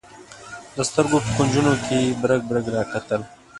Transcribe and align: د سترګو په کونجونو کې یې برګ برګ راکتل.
د 0.75 0.77
سترګو 0.89 1.17
په 1.23 1.29
کونجونو 1.35 1.73
کې 1.85 1.97
یې 2.05 2.17
برګ 2.21 2.41
برګ 2.49 2.65
راکتل. 2.77 3.21